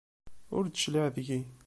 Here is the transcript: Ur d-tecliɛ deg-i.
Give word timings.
Ur 0.55 0.63
d-tecliɛ 0.65 1.05
deg-i. 1.15 1.41